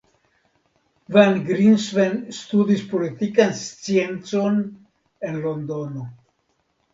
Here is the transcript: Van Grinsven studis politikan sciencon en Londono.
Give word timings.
Van 1.15 1.35
Grinsven 1.49 2.15
studis 2.37 2.81
politikan 2.95 3.53
sciencon 3.59 4.59
en 5.29 5.39
Londono. 5.45 6.09